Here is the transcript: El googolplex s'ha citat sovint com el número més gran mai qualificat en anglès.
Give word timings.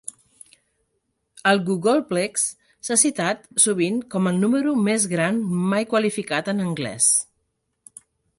El 1.51 1.59
googolplex 1.67 2.45
s'ha 2.87 2.97
citat 3.01 3.45
sovint 3.65 4.01
com 4.15 4.31
el 4.33 4.41
número 4.47 4.75
més 4.89 5.07
gran 5.13 5.39
mai 5.75 5.89
qualificat 5.93 6.51
en 6.57 6.65
anglès. 6.67 7.13